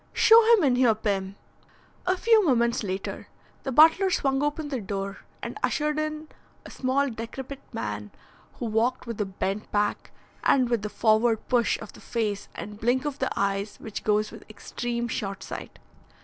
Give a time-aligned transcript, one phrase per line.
[0.13, 1.35] Show him in here, Pim."
[2.07, 3.27] A few moments later
[3.61, 6.27] the butler swung open the door and ushered in
[6.65, 8.09] a small and decrepit man,
[8.53, 10.09] who walked with a bent back
[10.43, 14.31] and with the forward push of the face and blink of the eyes which goes
[14.31, 15.77] with extreme short sight.